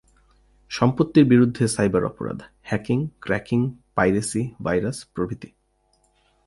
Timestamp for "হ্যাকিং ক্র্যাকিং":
2.61-3.59